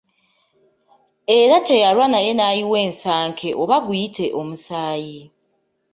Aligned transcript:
Era 1.39 1.57
teyalwa 1.67 2.05
naye 2.11 2.31
n’ayiwa 2.35 2.77
ensanke 2.87 3.47
oba 3.61 3.75
guyite 3.85 4.25
omusaayi. 4.39 5.19